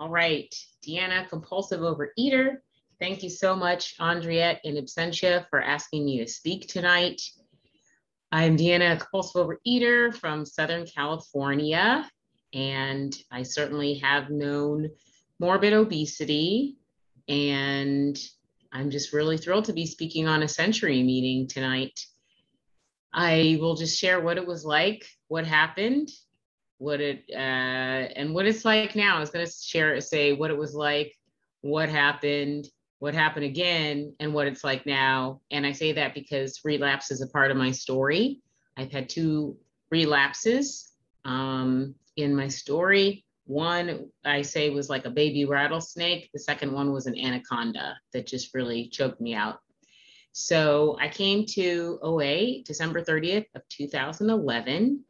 [0.00, 0.48] All right,
[0.82, 2.56] Deanna, compulsive overeater.
[2.98, 7.20] Thank you so much, Andriette and Absentia, for asking me to speak tonight.
[8.32, 12.10] I'm Deanna, compulsive overeater from Southern California,
[12.54, 14.88] and I certainly have known
[15.38, 16.78] morbid obesity.
[17.28, 18.18] And
[18.72, 22.06] I'm just really thrilled to be speaking on a century meeting tonight.
[23.12, 26.08] I will just share what it was like, what happened,
[26.80, 29.16] what it uh, and what it's like now.
[29.16, 31.14] I was going to share say what it was like,
[31.60, 32.68] what happened,
[33.00, 35.42] what happened again, and what it's like now.
[35.50, 38.40] And I say that because relapse is a part of my story.
[38.78, 39.58] I've had two
[39.90, 40.92] relapses
[41.26, 43.26] um, in my story.
[43.44, 46.30] One I say was like a baby rattlesnake.
[46.32, 49.58] The second one was an anaconda that just really choked me out.
[50.32, 55.04] So I came to OA December 30th of 2011.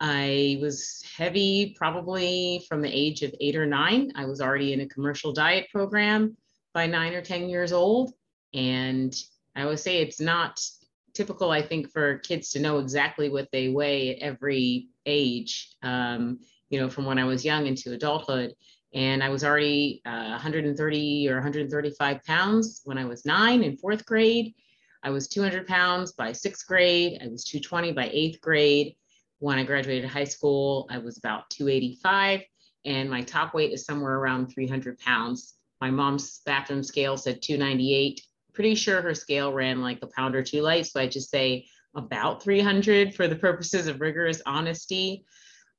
[0.00, 4.12] I was heavy probably from the age of eight or nine.
[4.14, 6.36] I was already in a commercial diet program
[6.72, 8.12] by nine or 10 years old.
[8.54, 9.14] And
[9.56, 10.60] I always say it's not
[11.14, 16.38] typical, I think, for kids to know exactly what they weigh at every age, um,
[16.70, 18.54] you know, from when I was young into adulthood.
[18.94, 24.06] And I was already uh, 130 or 135 pounds when I was nine in fourth
[24.06, 24.54] grade.
[25.02, 27.18] I was 200 pounds by sixth grade.
[27.22, 28.94] I was 220 by eighth grade.
[29.38, 32.42] When I graduated high school, I was about 285,
[32.84, 35.54] and my top weight is somewhere around 300 pounds.
[35.80, 38.20] My mom's bathroom scale said 298.
[38.52, 41.66] Pretty sure her scale ran like a pound or two light, so I just say
[41.94, 45.24] about 300 for the purposes of rigorous honesty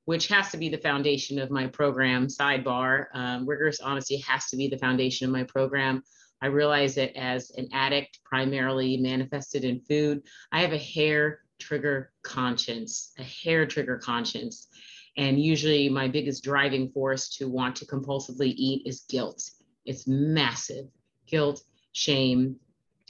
[0.09, 2.25] which has to be the foundation of my program.
[2.25, 6.01] Sidebar, um, rigorous honesty has to be the foundation of my program.
[6.41, 12.11] I realize that as an addict, primarily manifested in food, I have a hair trigger
[12.23, 14.67] conscience, a hair trigger conscience.
[15.17, 19.49] And usually, my biggest driving force to want to compulsively eat is guilt.
[19.85, 20.85] It's massive
[21.27, 22.55] guilt, shame.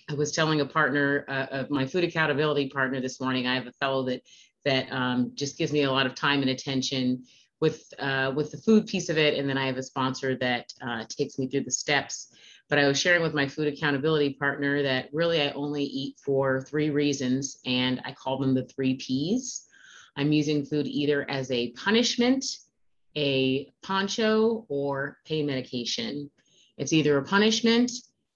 [0.09, 3.68] I was telling a partner, uh, of my food accountability partner this morning, I have
[3.68, 4.22] a fellow that
[4.66, 7.23] that um, just gives me a lot of time and attention
[7.62, 10.72] with uh, with the food piece of it, and then I have a sponsor that
[10.81, 12.34] uh, takes me through the steps.
[12.69, 16.62] But I was sharing with my food accountability partner that really I only eat for
[16.62, 19.66] three reasons, and I call them the three P's.
[20.16, 22.46] I'm using food either as a punishment,
[23.16, 26.29] a poncho, or pain medication.
[26.78, 27.91] It's either a punishment,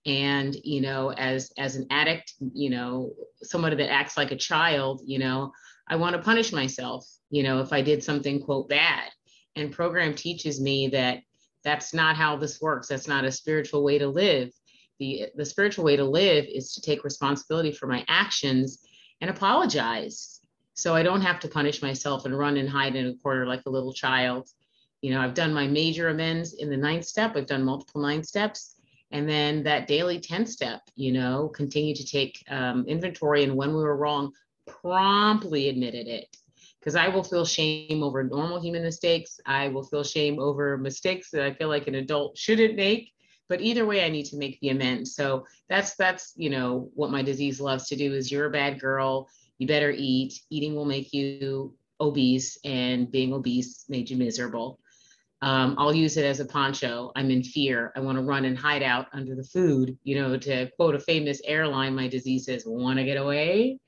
[0.06, 5.02] and you know, as as an addict, you know, somebody that acts like a child,
[5.06, 5.52] you know,
[5.88, 9.10] I want to punish myself, you know, if I did something, quote, bad.
[9.56, 11.20] And program teaches me that
[11.64, 12.88] that's not how this works.
[12.88, 14.50] That's not a spiritual way to live.
[15.00, 18.86] The, the spiritual way to live is to take responsibility for my actions
[19.22, 20.40] and apologize.
[20.76, 23.64] So I don't have to punish myself and run and hide in a corner like
[23.66, 24.50] a little child.
[25.02, 28.24] You know, I've done my major amends in the ninth step, I've done multiple nine
[28.24, 28.76] steps.
[29.12, 33.70] And then that daily 10 step, you know, continue to take um, inventory and when
[33.70, 34.32] we were wrong,
[34.66, 36.36] promptly admitted it
[36.84, 39.40] because I will feel shame over normal human mistakes.
[39.46, 43.14] I will feel shame over mistakes that I feel like an adult shouldn't make.
[43.48, 45.16] But either way, I need to make the amends.
[45.16, 48.82] So that's that's you know what my disease loves to do is you're a bad
[48.82, 49.30] girl.
[49.60, 50.34] You better eat.
[50.50, 54.80] Eating will make you obese, and being obese made you miserable.
[55.42, 57.12] Um, I'll use it as a poncho.
[57.16, 57.94] I'm in fear.
[57.96, 59.98] I want to run and hide out under the food.
[60.04, 63.80] You know, to quote a famous airline, my disease says, "Want to get away."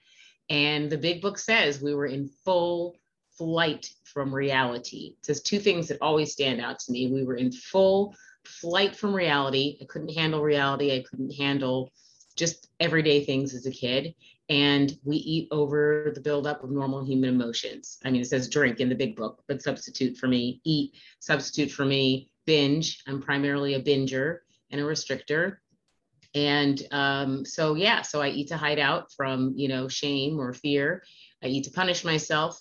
[0.49, 2.97] And the big book says we were in full
[3.37, 5.15] flight from reality.
[5.19, 7.07] It says two things that always stand out to me.
[7.07, 9.77] We were in full flight from reality.
[9.81, 10.93] I couldn't handle reality.
[10.93, 11.91] I couldn't handle
[12.35, 14.13] just everyday things as a kid.
[14.47, 17.97] And we eat over the buildup of normal human emotions.
[18.05, 21.71] I mean, it says drink in the big book, but substitute for me, eat, substitute
[21.71, 23.01] for me, binge.
[23.07, 24.39] I'm primarily a binger
[24.69, 25.57] and a restrictor
[26.35, 30.53] and um, so yeah so i eat to hide out from you know shame or
[30.53, 31.03] fear.
[31.43, 32.59] I eat to punish myself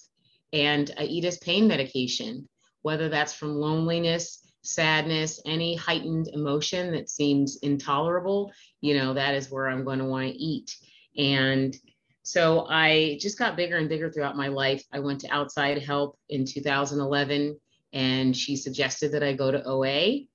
[0.53, 2.49] and i eat as pain medication
[2.83, 9.51] whether that's from loneliness sadness any heightened emotion that seems intolerable you know that is
[9.51, 10.77] where i'm going to want to eat.
[11.17, 11.77] And
[12.23, 14.85] so i just got bigger and bigger throughout my life.
[14.93, 17.59] I went to outside help in 2011
[17.93, 20.27] and she suggested that i go to oa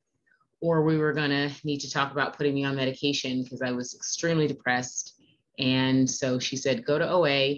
[0.62, 3.72] or we were going to need to talk about putting me on medication because I
[3.72, 5.16] was extremely depressed.
[5.58, 7.56] And so she said, go to OA,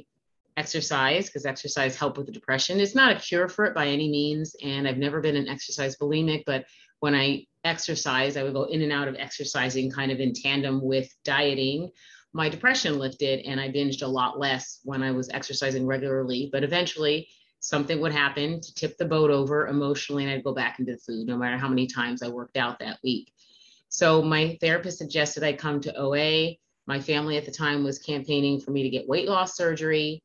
[0.57, 2.79] exercise, because exercise helped with the depression.
[2.79, 4.55] It's not a cure for it by any means.
[4.63, 6.65] And I've never been an exercise bulimic, but
[6.99, 10.81] when I exercise, I would go in and out of exercising kind of in tandem
[10.81, 11.89] with dieting.
[12.33, 16.49] My depression lifted and I binged a lot less when I was exercising regularly.
[16.51, 17.27] But eventually,
[17.61, 20.97] something would happen to tip the boat over emotionally and I'd go back into the
[20.97, 23.31] food no matter how many times I worked out that week.
[23.87, 26.55] So my therapist suggested I come to OA.
[26.87, 30.23] My family at the time was campaigning for me to get weight loss surgery.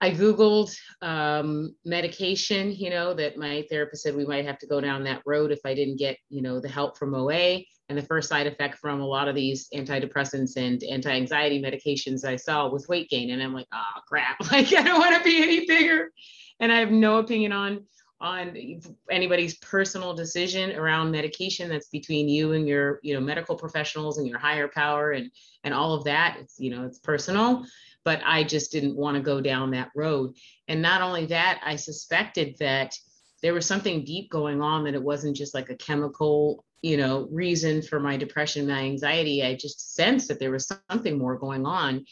[0.00, 4.80] I Googled um, medication, you know, that my therapist said we might have to go
[4.80, 7.62] down that road if I didn't get, you know, the help from OA.
[7.88, 12.36] And the first side effect from a lot of these antidepressants and anti-anxiety medications I
[12.36, 13.30] saw was weight gain.
[13.30, 16.10] And I'm like, oh crap, like I don't want to be any bigger.
[16.58, 17.86] And I have no opinion on
[18.20, 18.80] on
[19.10, 24.26] anybody's personal decision around medication that's between you and your you know medical professionals and
[24.26, 25.30] your higher power and
[25.64, 27.62] and all of that it's you know it's personal
[28.04, 30.34] but i just didn't want to go down that road
[30.66, 32.96] and not only that i suspected that
[33.42, 37.28] there was something deep going on that it wasn't just like a chemical you know
[37.30, 39.42] reason for my depression my anxiety.
[39.42, 42.04] I just sensed that there was something more going on.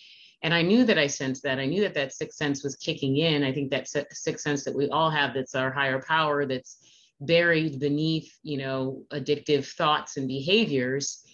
[0.42, 1.58] And i knew that i sensed that.
[1.58, 3.44] I knew that that sixth sense was kicking in.
[3.44, 6.78] I think that sixth sense that we all have that's our higher power that's
[7.20, 11.24] buried beneath you know addictive thoughts and behaviors.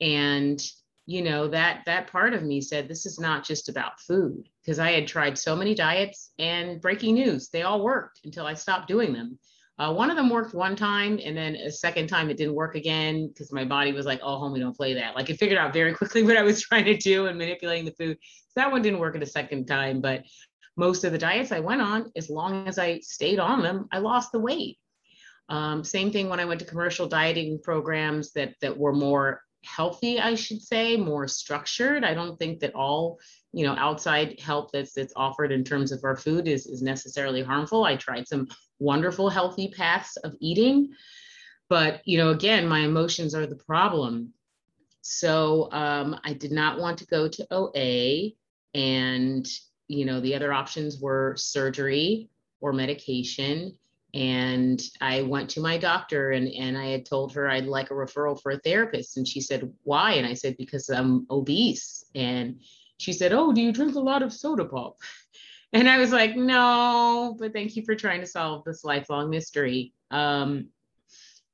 [0.00, 0.60] And
[1.06, 4.48] you know that that part of me said this is not just about food.
[4.62, 7.48] Because i had tried so many diets and breaking news.
[7.48, 9.38] They all worked until i stopped doing them
[9.76, 12.76] uh, one of them worked one time, and then a second time it didn't work
[12.76, 15.72] again because my body was like, "Oh, homie, don't play that." Like it figured out
[15.72, 18.16] very quickly what I was trying to do and manipulating the food.
[18.22, 20.00] So that one didn't work at a second time.
[20.00, 20.22] But
[20.76, 23.98] most of the diets I went on, as long as I stayed on them, I
[23.98, 24.78] lost the weight.
[25.48, 30.20] Um, same thing when I went to commercial dieting programs that that were more healthy,
[30.20, 32.04] I should say, more structured.
[32.04, 33.18] I don't think that all
[33.52, 37.42] you know outside help that's that's offered in terms of our food is is necessarily
[37.42, 37.82] harmful.
[37.82, 38.46] I tried some
[38.78, 40.92] wonderful healthy paths of eating,
[41.68, 44.32] but you know again, my emotions are the problem.
[45.02, 48.30] So um, I did not want to go to OA,
[48.74, 49.46] and
[49.88, 52.30] you know the other options were surgery
[52.60, 53.76] or medication
[54.14, 57.94] and I went to my doctor and, and I had told her I'd like a
[57.94, 59.16] referral for a therapist.
[59.16, 60.12] And she said, Why?
[60.12, 62.04] And I said, Because I'm obese.
[62.14, 62.60] And
[62.98, 64.98] she said, Oh, do you drink a lot of soda pop?
[65.74, 69.92] And I was like, No, but thank you for trying to solve this lifelong mystery.
[70.10, 70.68] Um,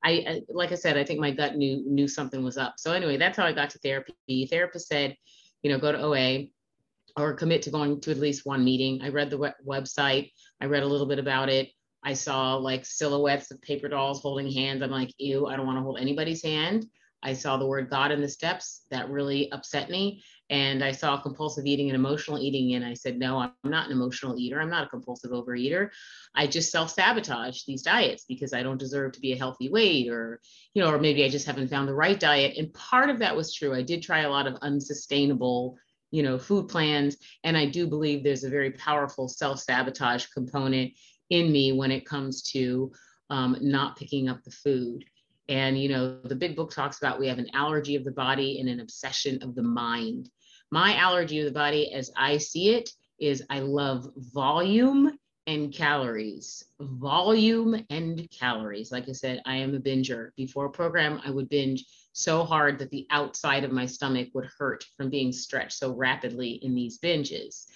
[0.05, 2.75] I, I like I said, I think my gut knew knew something was up.
[2.77, 4.47] So anyway, that's how I got to therapy.
[4.47, 5.17] Therapist said,
[5.63, 6.45] you know, go to OA
[7.17, 9.01] or commit to going to at least one meeting.
[9.03, 10.33] I read the website.
[10.61, 11.71] I read a little bit about it.
[12.03, 14.83] I saw like silhouettes of paper dolls holding hands.
[14.83, 16.87] I'm like, ew, I don't want to hold anybody's hand.
[17.23, 18.83] I saw the word God in the steps.
[18.91, 20.23] That really upset me.
[20.49, 22.75] And I saw compulsive eating and emotional eating.
[22.75, 24.61] And I said, no, I'm not an emotional eater.
[24.61, 25.91] I'm not a compulsive overeater.
[26.35, 30.09] I just self sabotage these diets because I don't deserve to be a healthy weight
[30.09, 30.41] or,
[30.75, 32.57] you know, or maybe I just haven't found the right diet.
[32.57, 33.75] And part of that was true.
[33.75, 35.77] I did try a lot of unsustainable
[36.13, 40.93] you know food plans and i do believe there's a very powerful self-sabotage component
[41.31, 42.91] in me when it comes to
[43.31, 45.05] um, not picking up the food.
[45.51, 48.61] And, you know, the big book talks about we have an allergy of the body
[48.61, 50.31] and an obsession of the mind.
[50.71, 55.19] My allergy of the body, as I see it, is I love volume
[55.49, 56.65] and calories.
[56.79, 58.93] Volume and calories.
[58.93, 60.31] Like I said, I am a binger.
[60.37, 64.49] Before a program, I would binge so hard that the outside of my stomach would
[64.57, 67.67] hurt from being stretched so rapidly in these binges.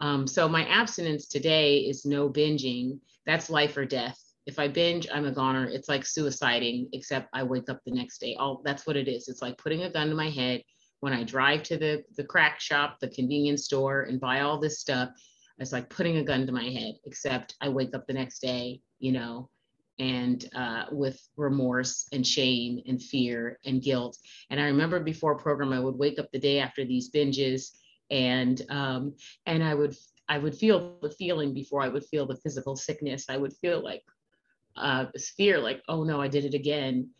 [0.00, 2.98] Um, so my abstinence today is no binging.
[3.24, 4.20] That's life or death.
[4.46, 5.66] If I binge, I'm a goner.
[5.66, 8.36] It's like suiciding, except I wake up the next day.
[8.38, 9.28] All that's what it is.
[9.28, 10.62] It's like putting a gun to my head
[11.00, 14.80] when I drive to the the crack shop, the convenience store, and buy all this
[14.80, 15.10] stuff.
[15.58, 18.82] It's like putting a gun to my head, except I wake up the next day,
[18.98, 19.48] you know,
[19.98, 24.18] and uh, with remorse and shame and fear and guilt.
[24.50, 27.70] And I remember before program, I would wake up the day after these binges
[28.10, 29.14] and um,
[29.46, 29.96] and I would
[30.28, 33.26] I would feel the feeling before I would feel the physical sickness.
[33.28, 34.02] I would feel like
[34.76, 35.06] uh,
[35.36, 37.10] fear, like oh no, I did it again,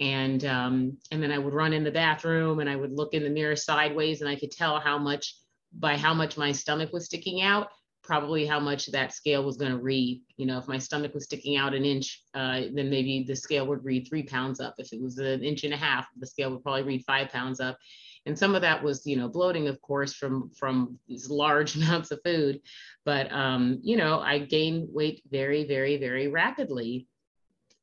[0.00, 3.22] and um, and then I would run in the bathroom and I would look in
[3.22, 5.36] the mirror sideways and I could tell how much
[5.72, 7.68] by how much my stomach was sticking out
[8.06, 10.22] probably how much that scale was going to read.
[10.36, 13.66] You know, if my stomach was sticking out an inch, uh, then maybe the scale
[13.66, 14.76] would read three pounds up.
[14.78, 17.58] If it was an inch and a half, the scale would probably read five pounds
[17.58, 17.76] up
[18.26, 22.10] and some of that was you know bloating of course from from these large amounts
[22.10, 22.60] of food.
[23.04, 27.06] But um, you know i gained weight very very very rapidly.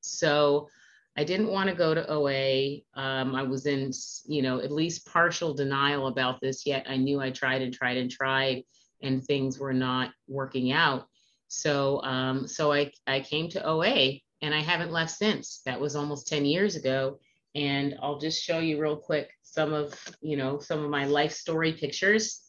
[0.01, 0.67] So
[1.17, 3.91] i didn't want to go to oa um, i was in
[4.27, 7.97] you know at least partial denial about this yet i knew i tried and tried
[7.97, 8.63] and tried
[9.03, 11.07] and things were not working out.
[11.49, 15.61] So um, so I, I came to oa and i haven't left since.
[15.65, 17.19] That was almost 10 years ago
[17.55, 21.33] and I'll just show you real quick some of, you know, some of my life
[21.33, 22.41] story pictures.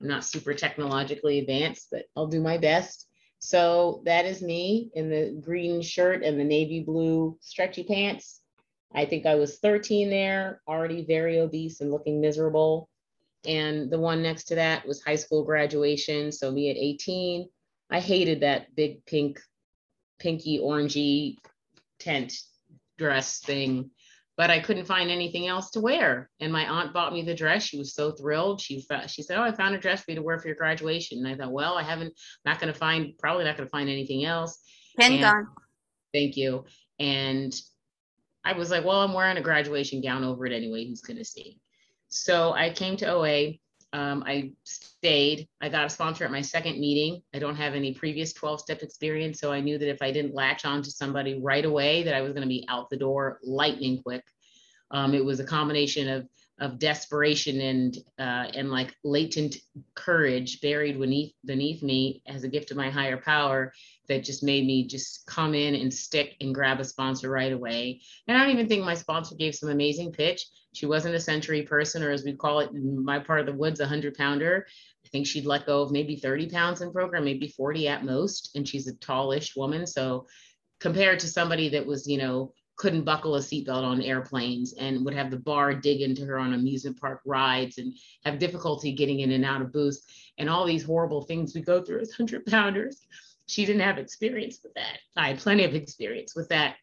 [0.00, 3.08] I'm not super technologically advanced, but I'll do my best.
[3.40, 8.40] So that is me in the green shirt and the navy blue stretchy pants.
[8.94, 12.88] I think I was 13 there, already very obese and looking miserable.
[13.46, 16.32] And the one next to that was high school graduation.
[16.32, 17.48] So me at 18,
[17.90, 19.40] I hated that big pink,
[20.18, 21.36] pinky orangey
[22.00, 22.32] tent
[22.96, 23.90] dress thing
[24.38, 26.30] but I couldn't find anything else to wear.
[26.38, 27.64] And my aunt bought me the dress.
[27.64, 28.60] She was so thrilled.
[28.60, 31.18] She she said, "Oh, I found a dress for you to wear for your graduation."
[31.18, 32.14] And I thought, well, I haven't,
[32.44, 34.62] not going to find, probably not going to find anything else.
[34.96, 35.48] Pen gone.
[36.14, 36.64] Thank you.
[37.00, 37.52] And
[38.44, 40.86] I was like, well, I'm wearing a graduation gown over it anyway.
[40.86, 41.58] Who's going to see?
[42.08, 43.54] So I came to OA.
[43.92, 45.48] Um, I stayed.
[45.60, 47.22] I got a sponsor at my second meeting.
[47.34, 49.40] I don't have any previous 12 step experience.
[49.40, 52.20] So I knew that if I didn't latch on to somebody right away, that I
[52.20, 54.24] was going to be out the door lightning quick.
[54.90, 56.28] Um, it was a combination of
[56.60, 59.56] of desperation and uh, and like latent
[59.94, 63.72] courage buried beneath beneath me as a gift of my higher power
[64.08, 68.00] that just made me just come in and stick and grab a sponsor right away.
[68.26, 70.44] And I don't even think my sponsor gave some amazing pitch.
[70.74, 73.52] She wasn't a century person, or as we call it in my part of the
[73.52, 74.66] woods, a hundred pounder.
[75.04, 78.50] I think she'd let go of maybe 30 pounds in program, maybe 40 at most.
[78.54, 79.86] And she's a tallish woman.
[79.86, 80.26] So
[80.80, 85.12] compared to somebody that was, you know, couldn't buckle a seatbelt on airplanes and would
[85.12, 87.94] have the bar dig into her on amusement park rides and
[88.24, 90.04] have difficulty getting in and out of booths
[90.38, 93.00] and all these horrible things we go through as 100 pounders.
[93.46, 94.98] She didn't have experience with that.
[95.16, 96.76] I had plenty of experience with that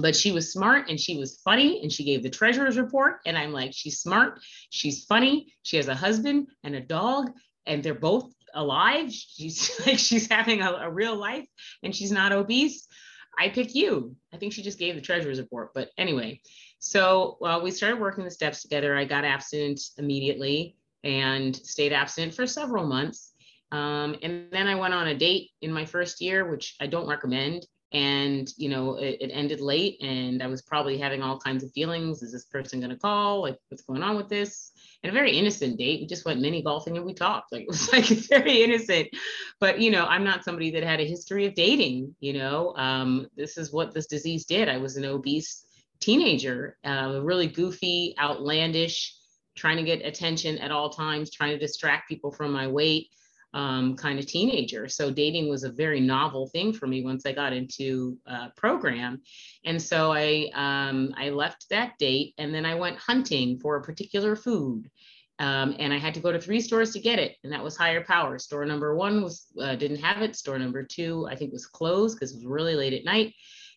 [0.00, 3.36] but she was smart and she was funny and she gave the treasurer's report and
[3.36, 4.38] i'm like she's smart
[4.70, 7.32] she's funny she has a husband and a dog
[7.66, 11.46] and they're both alive she's like she's having a, a real life
[11.82, 12.86] and she's not obese
[13.38, 14.16] i pick you.
[14.32, 16.40] I think she just gave the treasurer's report but anyway.
[16.78, 18.96] So well, we started working the steps together.
[18.96, 23.32] I got absent immediately and stayed absent for several months.
[23.70, 27.06] Um, and then i went on a date in my first year which i don't
[27.06, 31.64] recommend and you know it, it, ended late and i was probably having all kinds
[31.64, 32.22] of feelings.
[32.22, 33.42] Is this person going to call?
[33.42, 34.72] Like what's going on with this?
[35.02, 36.00] And a very innocent date.
[36.00, 37.52] We just went mini golfing and we talked.
[37.52, 39.08] Like it was like very innocent.
[39.60, 42.74] But you know i'm not somebody that had a history of dating you know?
[42.76, 44.68] Um, this is what this disease did.
[44.68, 45.64] I was an obese
[46.00, 49.14] teenager uh, really goofy outlandish
[49.56, 53.08] trying to get attention at all times trying to distract people from my weight
[53.54, 54.88] um, kind of teenager.
[54.88, 59.22] So dating was a very novel thing for me once I got into uh, program.
[59.64, 63.82] And so I, um, I left that date and then I went hunting for a
[63.82, 64.90] particular food.
[65.40, 67.76] Um, and I had to go to three stores to get it, and that was
[67.76, 68.40] higher power.
[68.40, 70.34] Store number one was uh, didn't have it.
[70.34, 73.34] Store number two, I think, was closed because it was really late at night.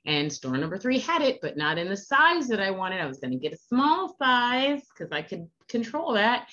[0.08, 3.00] And store number three had it, but not in the size that I wanted.
[3.00, 6.48] I was going to get a small size because I could control that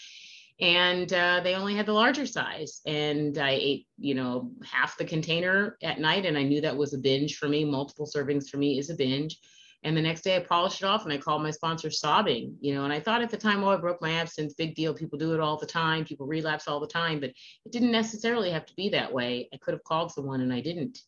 [0.60, 2.80] and uh, they only had the larger size.
[2.86, 6.26] And i ate you know half the container at night.
[6.26, 7.64] And i knew that was a binge for me.
[7.64, 9.38] Multiple servings for me is a binge.
[9.84, 12.74] And the next day i polished it off and i called my sponsor sobbing you
[12.74, 12.84] know.
[12.84, 14.94] And i thought at the time oh i broke my abstinence big deal.
[14.94, 16.04] People do it all the time.
[16.04, 17.20] People relapse all the time.
[17.20, 19.48] But it didn't necessarily have to be that way.
[19.52, 20.98] I could have called someone and i didn't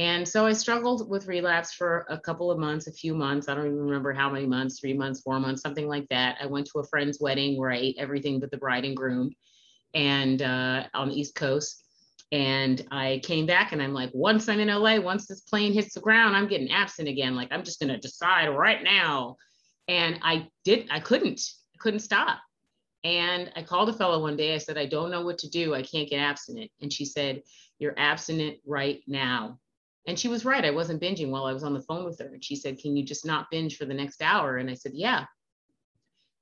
[0.00, 3.50] and so I struggled with relapse for a couple of months, a few months.
[3.50, 6.38] I don't even remember how many months, three months, four months, something like that.
[6.40, 9.34] I went to a friend's wedding where I ate everything but the bride and groom
[9.92, 11.84] and uh, on the East Coast.
[12.32, 15.92] And I came back and I'm like, once I'm in LA, once this plane hits
[15.92, 17.36] the ground, I'm getting absent again.
[17.36, 19.36] Like, I'm just going to decide right now.
[19.86, 21.42] And I did, I couldn't,
[21.78, 22.38] couldn't stop.
[23.04, 24.54] And I called a fellow one day.
[24.54, 25.74] I said, I don't know what to do.
[25.74, 26.70] I can't get abstinent.
[26.80, 27.42] And she said,
[27.78, 29.58] You're abstinent right now.
[30.06, 30.64] And she was right.
[30.64, 32.32] I wasn't binging while I was on the phone with her.
[32.32, 34.56] And she said, Can you just not binge for the next hour?
[34.56, 35.24] And I said, Yeah.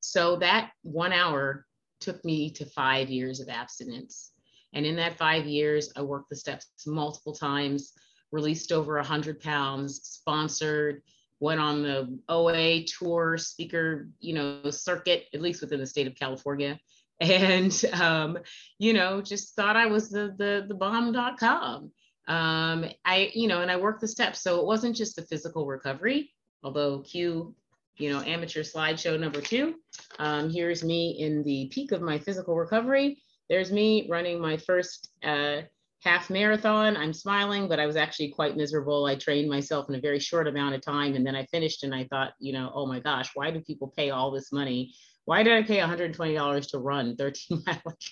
[0.00, 1.66] So that one hour
[2.00, 4.32] took me to five years of abstinence.
[4.72, 7.92] And in that five years, I worked the steps multiple times,
[8.30, 11.02] released over 100 pounds, sponsored,
[11.40, 16.14] went on the OA tour, speaker, you know, circuit, at least within the state of
[16.14, 16.78] California.
[17.20, 18.38] And, um,
[18.78, 21.90] you know, just thought I was the, the, the bomb.com
[22.28, 24.42] um, I, you know, and I worked the steps.
[24.42, 26.30] So it wasn't just the physical recovery,
[26.62, 27.54] although cue,
[27.96, 29.76] you know, amateur slideshow number two.
[30.18, 33.22] Um, here's me in the peak of my physical recovery.
[33.48, 35.62] There's me running my first uh,
[36.04, 36.98] half marathon.
[36.98, 39.06] I'm smiling, but I was actually quite miserable.
[39.06, 41.14] I trained myself in a very short amount of time.
[41.14, 43.92] And then I finished and I thought, you know, oh my gosh, why do people
[43.96, 44.94] pay all this money?
[45.24, 48.10] Why did I pay $120 to run 13 miles?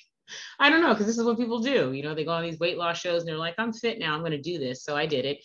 [0.58, 1.92] I don't know, because this is what people do.
[1.92, 4.14] You know, they go on these weight loss shows and they're like, I'm fit now,
[4.14, 4.84] I'm going to do this.
[4.84, 5.38] So I did it.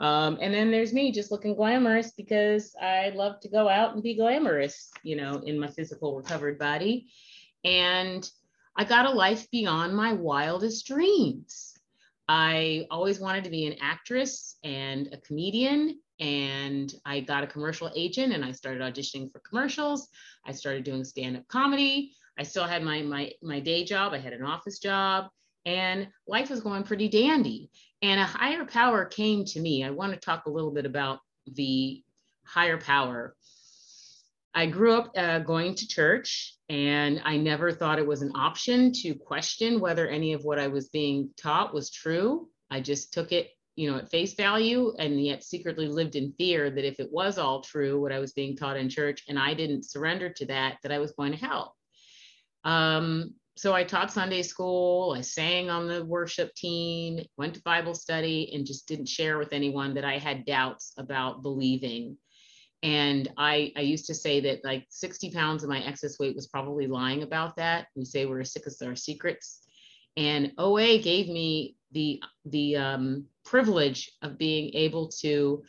[0.00, 4.02] Um, and then there's me just looking glamorous because I love to go out and
[4.02, 7.06] be glamorous, you know, in my physical recovered body.
[7.64, 8.28] And
[8.76, 11.78] I got a life beyond my wildest dreams.
[12.26, 16.00] I always wanted to be an actress and a comedian.
[16.20, 20.08] And I got a commercial agent and I started auditioning for commercials.
[20.44, 22.14] I started doing stand up comedy.
[22.38, 25.26] I still had my, my, my day job, I had an office job,
[25.64, 27.70] and life was going pretty dandy.
[28.02, 29.84] And a higher power came to me.
[29.84, 32.02] I want to talk a little bit about the
[32.44, 33.34] higher power.
[34.54, 38.92] I grew up uh, going to church, and I never thought it was an option
[39.02, 42.48] to question whether any of what I was being taught was true.
[42.70, 46.70] I just took it, you know, at face value, and yet secretly lived in fear
[46.70, 49.54] that if it was all true, what I was being taught in church, and I
[49.54, 51.74] didn't surrender to that, that I was going to hell.
[52.64, 57.94] Um, so I taught Sunday school, I sang on the worship team, went to Bible
[57.94, 62.16] study, and just didn't share with anyone that I had doubts about believing.
[62.82, 66.48] And I, I used to say that like 60 pounds of my excess weight was
[66.48, 67.86] probably lying about that.
[67.94, 69.60] We say we're as sick as our secrets.
[70.16, 75.62] And OA gave me the, the um, privilege of being able to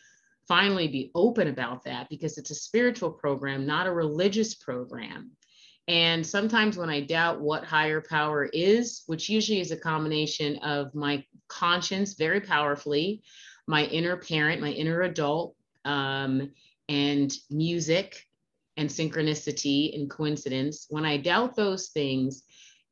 [0.48, 5.30] finally be open about that because it's a spiritual program, not a religious program.
[5.88, 10.94] And sometimes when I doubt what higher power is, which usually is a combination of
[10.94, 13.22] my conscience very powerfully,
[13.68, 16.50] my inner parent, my inner adult, um,
[16.88, 18.26] and music
[18.76, 22.42] and synchronicity and coincidence, when I doubt those things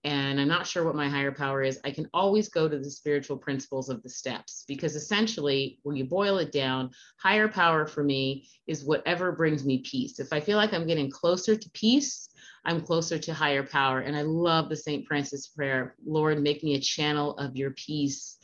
[0.04, 2.90] and I'm not sure what my higher power is, I can always go to the
[2.90, 8.04] spiritual principles of the steps because essentially, when you boil it down, higher power for
[8.04, 10.20] me is whatever brings me peace.
[10.20, 12.28] If I feel like I'm getting closer to peace,
[12.66, 14.00] I'm closer to higher power.
[14.00, 15.06] And I love the St.
[15.06, 18.38] Francis prayer Lord, make me a channel of your peace.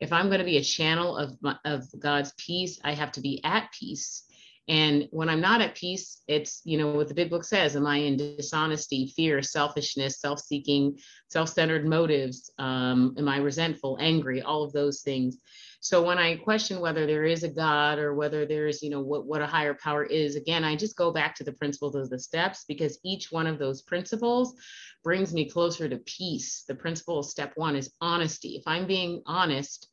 [0.00, 3.20] If I'm going to be a channel of, my, of God's peace, I have to
[3.20, 4.24] be at peace.
[4.66, 7.86] And when I'm not at peace, it's, you know, what the big book says Am
[7.86, 12.50] I in dishonesty, fear, selfishness, self seeking, self centered motives?
[12.58, 15.36] Um, am I resentful, angry, all of those things?
[15.80, 19.26] So when I question whether there is a God or whether there's, you know, what,
[19.26, 22.18] what a higher power is, again, I just go back to the principles of the
[22.18, 24.54] steps because each one of those principles
[25.02, 26.64] brings me closer to peace.
[26.66, 28.56] The principle of step one is honesty.
[28.56, 29.90] If I'm being honest,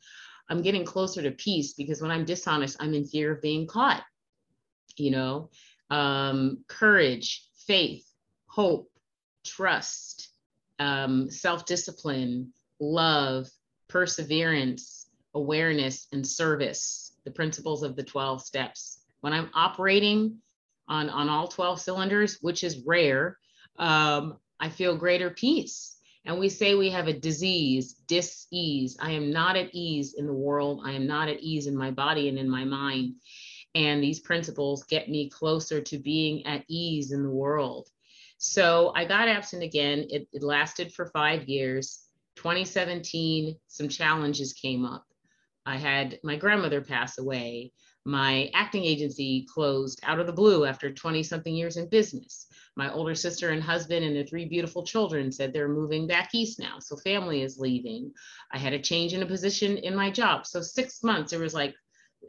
[0.49, 4.01] I'm getting closer to peace because when I'm dishonest, I'm in fear of being caught.
[4.97, 5.49] You know,
[5.89, 8.05] um, courage, faith,
[8.47, 8.89] hope,
[9.45, 10.29] trust,
[10.79, 13.47] um, self discipline, love,
[13.87, 18.99] perseverance, awareness, and service, the principles of the 12 steps.
[19.21, 20.37] When I'm operating
[20.87, 23.37] on, on all 12 cylinders, which is rare,
[23.77, 25.97] um, I feel greater peace.
[26.25, 28.97] And we say we have a disease, dis-ease.
[29.01, 30.81] I am not at ease in the world.
[30.85, 33.15] I am not at ease in my body and in my mind.
[33.75, 37.89] And these principles get me closer to being at ease in the world.
[38.37, 40.07] So I got absent again.
[40.09, 42.03] It, it lasted for five years.
[42.35, 45.05] 2017, some challenges came up.
[45.65, 47.71] I had my grandmother pass away.
[48.03, 52.47] My acting agency closed out of the blue after 20 something years in business.
[52.75, 56.57] My older sister and husband and their three beautiful children said they're moving back east
[56.57, 56.79] now.
[56.79, 58.11] So family is leaving.
[58.51, 60.47] I had a change in a position in my job.
[60.47, 61.75] So six months, it was like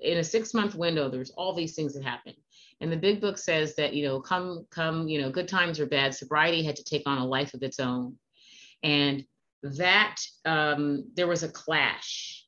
[0.01, 2.35] in a six month window, there's all these things that happen
[2.81, 5.87] And the big book says that, you know, come, come, you know, good times or
[5.87, 8.17] bad, sobriety had to take on a life of its own.
[8.83, 9.25] And
[9.63, 12.43] that um, there was a clash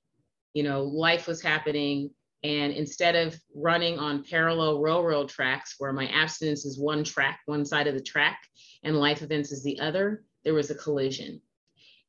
[0.55, 2.11] you know, life was happening.
[2.45, 7.65] And instead of running on parallel railroad tracks where my abstinence is one track, one
[7.65, 8.39] side of the track,
[8.83, 11.41] and life events is the other, there was a collision.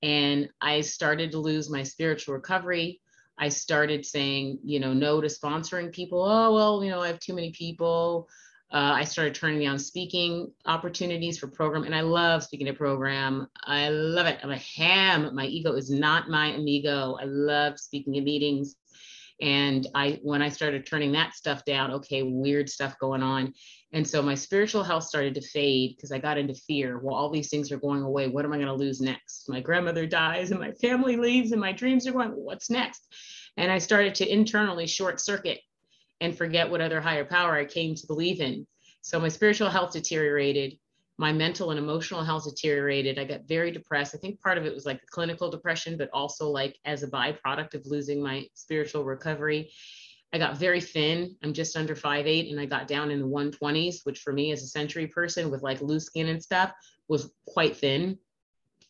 [0.04, 3.02] And I started to lose my spiritual recovery.
[3.38, 6.24] I started saying, you know, no to sponsoring people.
[6.24, 8.28] Oh, well, you know, I have too many people.
[8.71, 13.48] Uh, I started turning down speaking opportunities for program, and I love speaking at program.
[13.63, 14.39] I love it.
[14.43, 15.34] I'm a ham.
[15.36, 17.17] My ego is not my amigo.
[17.21, 18.76] I love speaking at meetings.
[19.41, 23.54] And I, when I started turning that stuff down, okay, weird stuff going on.
[23.91, 27.00] And so my spiritual health started to fade because I got into fear.
[27.00, 28.28] Well, all these things are going away.
[28.28, 29.50] What am I going to lose next?
[29.50, 33.13] My grandmother dies and my family leaves and my dreams are going, what's next?
[33.58, 35.60] And I started to internally short circuit
[36.21, 38.65] and forget what other higher power I came to believe in.
[39.02, 40.78] So my spiritual health deteriorated.
[41.17, 43.17] My mental and emotional health deteriorated.
[43.17, 44.15] I got very depressed.
[44.15, 47.73] I think part of it was like clinical depression, but also like as a byproduct
[47.73, 49.71] of losing my spiritual recovery.
[50.34, 51.36] I got very thin.
[51.43, 54.51] I'm just under five eight, and I got down in the 120s, which for me
[54.51, 56.71] as a century person with like loose skin and stuff
[57.08, 58.17] was quite thin.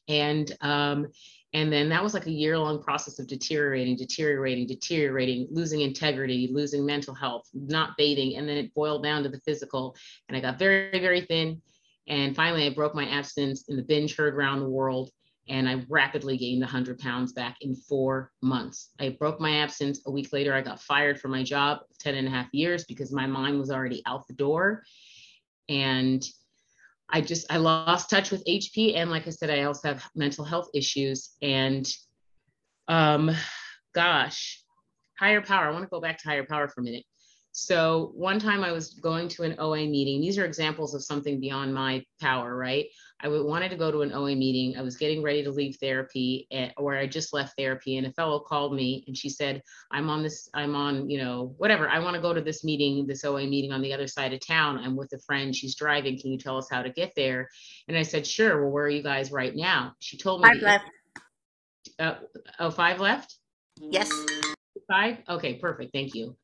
[0.08, 1.08] And um,
[1.56, 6.50] and then that was like a year long process of deteriorating, deteriorating, deteriorating, losing integrity,
[6.52, 8.36] losing mental health, not bathing.
[8.36, 9.96] And then it boiled down to the physical.
[10.28, 11.62] And I got very, very thin.
[12.08, 15.12] And finally, I broke my abstinence in the binge herd around the world.
[15.48, 18.90] and I rapidly gained 100 pounds back in four months.
[19.00, 20.02] I broke my abstinence.
[20.08, 23.12] A week later, I got fired from my job, 10 and a half years, because
[23.12, 24.82] my mind was already out the door.
[25.70, 26.26] And
[27.10, 28.96] I just, I lost touch with HP.
[28.96, 31.36] And like I said, I also have mental health issues.
[31.44, 31.88] And
[32.88, 33.30] um,
[33.94, 34.64] gosh,
[35.20, 35.68] higher power.
[35.68, 37.06] I want to go back to higher power for a minute.
[37.58, 40.20] So one time I was going to an OA meeting.
[40.20, 42.88] These are examples of something beyond my power, right?
[43.22, 44.78] I wanted to go to an OA meeting.
[44.78, 48.12] I was getting ready to leave therapy, at, or I just left therapy, and a
[48.12, 50.50] fellow called me and she said, "I'm on this.
[50.54, 51.88] I'm on, you know, whatever.
[51.88, 54.46] I want to go to this meeting, this OA meeting on the other side of
[54.46, 54.78] town.
[54.78, 55.56] I'm with a friend.
[55.56, 56.20] She's driving.
[56.20, 57.48] Can you tell us how to get there?"
[57.88, 58.64] And I said, "Sure.
[58.64, 60.86] Well, where are you guys right now?" She told me five left.
[62.00, 62.16] Uh,
[62.60, 63.38] oh, five left.
[63.78, 64.12] Yes.
[64.90, 65.20] Five.
[65.30, 65.94] Okay, perfect.
[65.94, 66.36] Thank you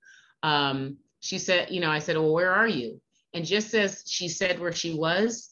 [0.43, 3.01] um, she said, you know, I said, well, where are you?
[3.34, 5.51] And just as she said where she was,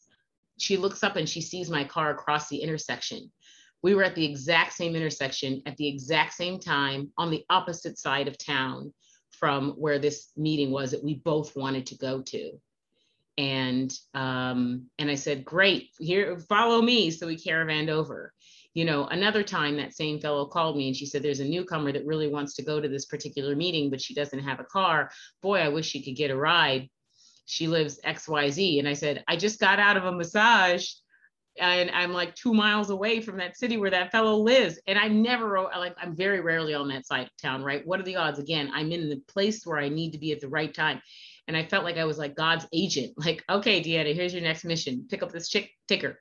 [0.58, 3.32] she looks up and she sees my car across the intersection.
[3.82, 7.98] We were at the exact same intersection at the exact same time on the opposite
[7.98, 8.94] side of town
[9.32, 12.60] from where this meeting was that we both wanted to go to.
[13.38, 17.10] And um, and I said, great, here, follow me.
[17.10, 18.34] So we caravanned over
[18.74, 21.92] you know, another time that same fellow called me and she said, There's a newcomer
[21.92, 25.12] that really wants to go to this particular meeting, but she doesn't have a car.
[25.42, 26.90] Boy, I wish she could get a ride.
[27.46, 28.80] She lives XYZ.
[28.80, 30.88] And I said, I just got out of a massage
[31.60, 34.80] and I'm like two miles away from that city where that fellow lives.
[34.88, 37.86] And I never like I'm very rarely on that side of town, right?
[37.86, 38.40] What are the odds?
[38.40, 41.02] Again, I'm in the place where I need to be at the right time.
[41.48, 43.14] And I felt like I was like God's agent.
[43.18, 45.08] Like, okay, Deanna, here's your next mission.
[45.10, 46.20] Pick up this chick ticker.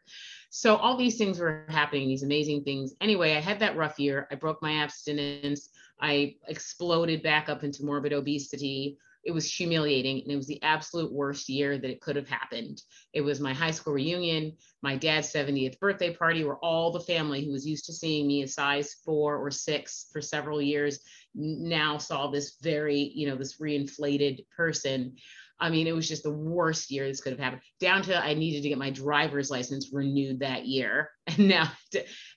[0.51, 2.95] So all these things were happening, these amazing things.
[3.01, 4.27] Anyway, I had that rough year.
[4.31, 5.71] I broke my abstinence.
[6.01, 8.99] I exploded back up into morbid obesity.
[9.25, 12.83] It was humiliating and it was the absolute worst year that it could have happened.
[13.13, 17.45] It was my high school reunion, my dad's 70th birthday party, where all the family
[17.45, 21.01] who was used to seeing me a size four or six for several years
[21.35, 25.17] now saw this very, you know, this reinflated person.
[25.61, 27.63] I mean, it was just the worst year this could have happened.
[27.81, 31.11] Down to I needed to get my driver's license renewed that year.
[31.27, 31.71] And now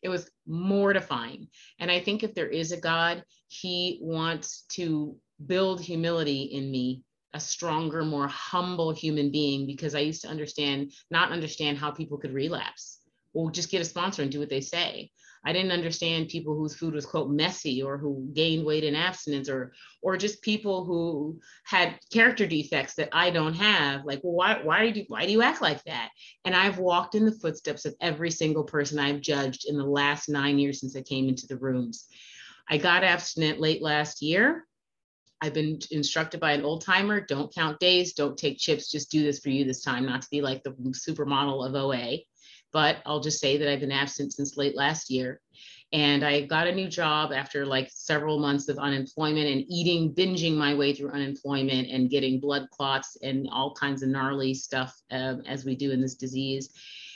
[0.03, 1.47] it was mortifying.
[1.79, 7.03] And I think if there is a God, he wants to build humility in me,
[7.34, 12.17] a stronger, more humble human being, because I used to understand, not understand how people
[12.17, 13.00] could relapse.
[13.33, 15.11] Well, just get a sponsor and do what they say.
[15.43, 19.49] I didn't understand people whose food was quote messy or who gained weight in abstinence
[19.49, 24.05] or or just people who had character defects that I don't have.
[24.05, 26.09] Like, well, why why do you why do you act like that?
[26.45, 30.29] And I've walked in the footsteps of every single person I've judged in the last
[30.29, 32.07] nine years since I came into the rooms.
[32.69, 34.67] I got abstinent late last year.
[35.43, 39.23] I've been instructed by an old timer don't count days, don't take chips, just do
[39.23, 42.19] this for you this time, not to be like the supermodel of OA
[42.71, 45.41] but I'll just say that I've been absent since late last year.
[45.93, 50.55] And I got a new job after like several months of unemployment and eating, binging
[50.55, 55.41] my way through unemployment and getting blood clots and all kinds of gnarly stuff um,
[55.45, 56.69] as we do in this disease.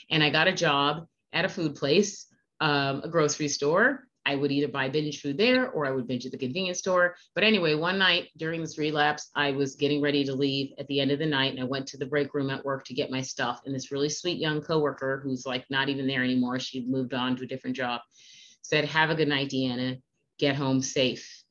[0.10, 2.28] And I got a job at a food place,
[2.60, 6.26] um, a grocery store, I would either buy binge food there or I would binge
[6.26, 7.16] at the convenience store.
[7.36, 11.00] But anyway, one night during this relapse, I was getting ready to leave at the
[11.00, 13.12] end of the night and I went to the break room at work to get
[13.12, 13.62] my stuff.
[13.66, 17.36] And this really sweet young coworker who's like not even there anymore, she moved on
[17.36, 18.02] to a different job,
[18.62, 20.02] said, Have a good night, Deanna.
[20.40, 21.44] Get home safe.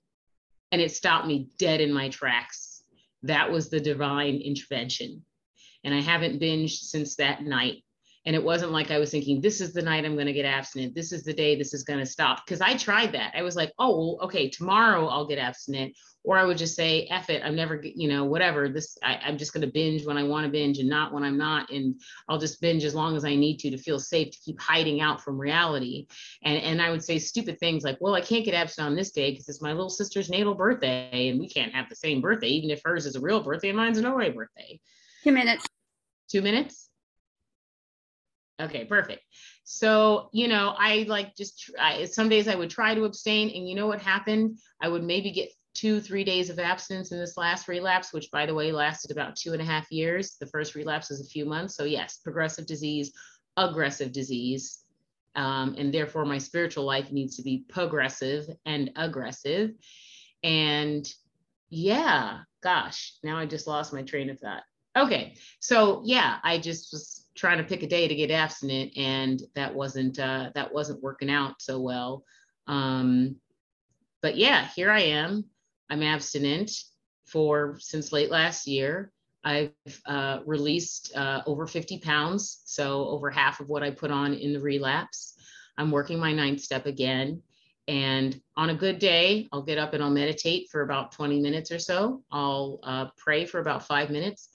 [0.72, 2.82] And it stopped me dead in my tracks.
[3.22, 5.24] That was the divine intervention.
[5.84, 7.84] And I haven't binged since that night.
[8.26, 10.46] And it wasn't like I was thinking, this is the night I'm going to get
[10.46, 10.94] abstinent.
[10.94, 12.44] This is the day this is going to stop.
[12.44, 13.34] Because I tried that.
[13.36, 15.94] I was like, oh, well, okay, tomorrow I'll get abstinent.
[16.26, 18.70] Or I would just say, F it, I'm never, you know, whatever.
[18.70, 21.22] This, I, I'm just going to binge when I want to binge and not when
[21.22, 21.70] I'm not.
[21.70, 24.58] And I'll just binge as long as I need to to feel safe to keep
[24.58, 26.06] hiding out from reality.
[26.42, 29.10] And, and I would say stupid things like, well, I can't get abstinent on this
[29.10, 32.48] day because it's my little sister's natal birthday and we can't have the same birthday,
[32.48, 34.80] even if hers is a real birthday and mine's an OA birthday.
[35.24, 35.66] Two minutes.
[36.30, 36.88] Two minutes?
[38.60, 39.22] Okay, perfect.
[39.64, 43.68] So, you know, I like just I, some days I would try to abstain, and
[43.68, 44.58] you know what happened?
[44.80, 48.46] I would maybe get two, three days of abstinence in this last relapse, which by
[48.46, 50.36] the way lasted about two and a half years.
[50.38, 51.76] The first relapse was a few months.
[51.76, 53.12] So, yes, progressive disease,
[53.56, 54.80] aggressive disease.
[55.34, 59.72] Um, and therefore, my spiritual life needs to be progressive and aggressive.
[60.44, 61.04] And
[61.70, 64.62] yeah, gosh, now I just lost my train of thought.
[64.96, 69.42] Okay, so yeah, I just was trying to pick a day to get abstinent and
[69.54, 72.24] that wasn't uh, that wasn't working out so well
[72.66, 73.36] um,
[74.22, 75.44] but yeah here i am
[75.90, 76.70] i'm abstinent
[77.24, 79.10] for since late last year
[79.44, 79.72] i've
[80.06, 84.52] uh, released uh, over 50 pounds so over half of what i put on in
[84.52, 85.34] the relapse
[85.76, 87.42] I'm working my ninth step again.
[87.86, 91.70] And on a good day, I'll get up and I'll meditate for about 20 minutes
[91.70, 92.22] or so.
[92.30, 94.48] I'll uh, pray for about five minutes.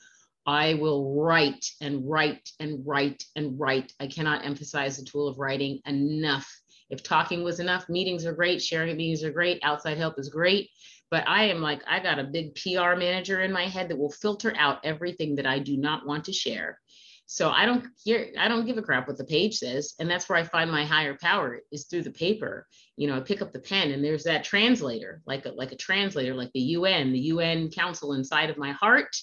[0.49, 3.93] I will write and write and write and write.
[3.99, 6.49] I cannot emphasize the tool of writing enough.
[6.89, 10.71] If talking was enough, meetings are great, sharing meetings are great, outside help is great.
[11.11, 14.09] But I am like, I got a big PR manager in my head that will
[14.09, 16.79] filter out everything that I do not want to share.
[17.27, 19.93] So I don't hear, I don't give a crap what the page says.
[19.99, 22.65] And that's where I find my higher power is through the paper.
[22.97, 25.77] You know, I pick up the pen and there's that translator, like a, like a
[25.77, 29.15] translator, like the UN, the UN council inside of my heart.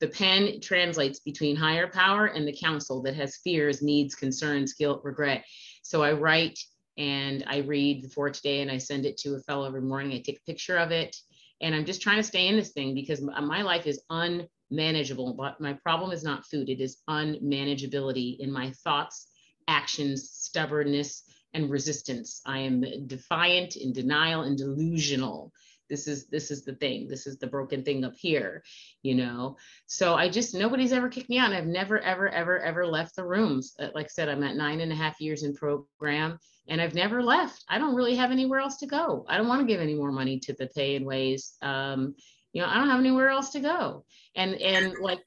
[0.00, 5.02] The pen translates between higher power and the council that has fears, needs, concerns, guilt,
[5.04, 5.44] regret.
[5.82, 6.58] So I write
[6.96, 10.12] and I read for today and I send it to a fellow every morning.
[10.12, 11.16] I take a picture of it
[11.60, 15.34] and I'm just trying to stay in this thing because my life is unmanageable.
[15.34, 19.28] But my problem is not food, it is unmanageability in my thoughts,
[19.68, 22.40] actions, stubbornness, and resistance.
[22.46, 25.52] I am defiant, in denial, and delusional.
[25.90, 27.08] This is this is the thing.
[27.08, 28.62] This is the broken thing up here,
[29.02, 29.56] you know.
[29.86, 31.52] So I just nobody's ever kicked me out.
[31.52, 33.74] I've never ever ever ever left the rooms.
[33.78, 36.94] Uh, like I said, I'm at nine and a half years in program, and I've
[36.94, 37.64] never left.
[37.68, 39.26] I don't really have anywhere else to go.
[39.28, 41.56] I don't want to give any more money to the pay and ways.
[41.60, 42.14] Um,
[42.52, 44.04] you know, I don't have anywhere else to go.
[44.36, 45.20] And and like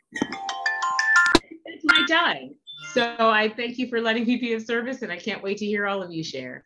[1.65, 2.55] it's my time.
[2.93, 5.65] So I thank you for letting me be of service and I can't wait to
[5.65, 6.65] hear all of you share.